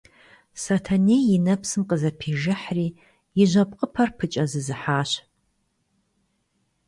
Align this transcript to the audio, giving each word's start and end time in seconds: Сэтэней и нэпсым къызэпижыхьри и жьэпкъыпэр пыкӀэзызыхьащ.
Сэтэней 0.61 1.23
и 1.35 1.37
нэпсым 1.45 1.83
къызэпижыхьри 1.89 2.87
и 3.41 3.43
жьэпкъыпэр 3.49 4.09
пыкӀэзызыхьащ. 4.17 5.11